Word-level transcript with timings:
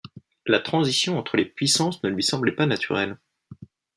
La 0.47 0.59
transition 0.59 1.19
entre 1.19 1.37
les 1.37 1.45
puissances 1.45 2.01
ne 2.03 2.09
lui 2.09 2.23
semblait 2.23 2.53
pas 2.55 2.65
naturelle. 2.65 3.17